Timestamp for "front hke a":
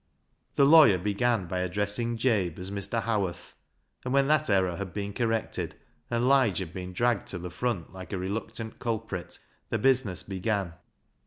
7.51-8.17